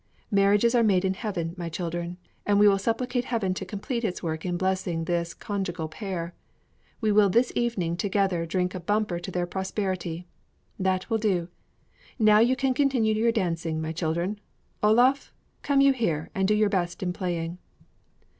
Marriages 0.31 0.73
are 0.73 0.81
made 0.81 1.05
in 1.05 1.13
heaven, 1.13 1.53
my 1.57 1.69
children, 1.69 2.17
and 2.43 2.57
we 2.59 2.67
will 2.67 2.79
supplicate 2.79 3.25
heaven 3.25 3.53
to 3.53 3.63
complete 3.65 4.03
its 4.03 4.23
work 4.23 4.43
in 4.43 4.57
blessing 4.57 5.03
this 5.05 5.35
conjugal 5.35 5.87
pair. 5.87 6.33
We 7.01 7.11
will 7.11 7.29
this 7.29 7.53
evening 7.55 7.95
together 7.97 8.47
drink 8.47 8.73
a 8.73 8.79
bumper 8.79 9.19
to 9.19 9.29
their 9.29 9.45
prosperity. 9.45 10.25
That 10.79 11.07
will 11.11 11.19
do! 11.19 11.49
Now 12.17 12.39
you 12.39 12.55
can 12.55 12.73
continue 12.73 13.13
your 13.13 13.31
dancing, 13.31 13.79
my 13.79 13.91
children. 13.91 14.39
Olof, 14.81 15.31
come 15.61 15.81
you 15.81 15.93
here, 15.93 16.31
and 16.33 16.47
do 16.47 16.55
your 16.55 16.67
best 16.69 17.03
in 17.03 17.13
playing." 17.13 17.59